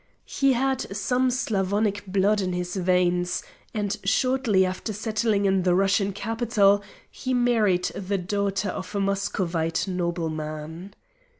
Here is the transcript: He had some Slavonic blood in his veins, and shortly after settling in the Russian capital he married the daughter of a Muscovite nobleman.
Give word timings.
He 0.25 0.53
had 0.53 0.81
some 0.97 1.29
Slavonic 1.29 2.07
blood 2.07 2.41
in 2.41 2.53
his 2.53 2.75
veins, 2.75 3.43
and 3.71 3.95
shortly 4.03 4.65
after 4.65 4.93
settling 4.93 5.45
in 5.45 5.61
the 5.61 5.75
Russian 5.75 6.11
capital 6.11 6.81
he 7.11 7.35
married 7.35 7.83
the 7.93 8.17
daughter 8.17 8.69
of 8.69 8.95
a 8.95 8.99
Muscovite 8.99 9.87
nobleman. 9.87 10.95